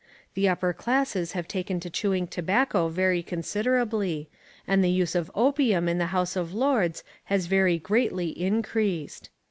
[0.33, 4.29] The upper classes have taken to chewing tobacco very considerably,
[4.67, 9.29] and the use of opium in the House of Lords has very greatly increased.